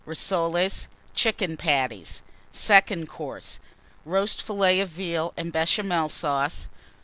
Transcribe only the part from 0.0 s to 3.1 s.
Rissoles. Chicken Patties. SECOND